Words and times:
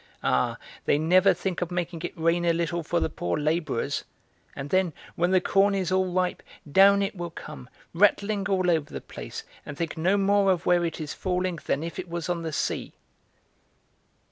Ah, 0.23 0.57
they 0.85 0.97
never 0.97 1.31
think 1.31 1.61
of 1.61 1.69
making 1.69 2.01
it 2.01 2.17
rain 2.17 2.43
a 2.43 2.53
little 2.53 2.81
for 2.81 2.99
the 2.99 3.07
poor 3.07 3.37
labourers! 3.37 4.03
And 4.55 4.71
then 4.71 4.93
when 5.15 5.29
the 5.29 5.39
corn 5.39 5.75
is 5.75 5.91
all 5.91 6.11
ripe, 6.11 6.41
down 6.71 7.03
it 7.03 7.15
will 7.15 7.29
come, 7.29 7.69
rattling 7.93 8.49
all 8.49 8.71
over 8.71 8.91
the 8.91 8.99
place, 8.99 9.43
and 9.63 9.77
think 9.77 9.99
no 9.99 10.17
more 10.17 10.49
of 10.51 10.65
where 10.65 10.83
it 10.83 10.99
is 10.99 11.13
falling 11.13 11.59
than 11.67 11.83
if 11.83 11.99
it 11.99 12.09
was 12.09 12.29
on 12.29 12.41
the 12.41 12.51
sea!" 12.51 12.93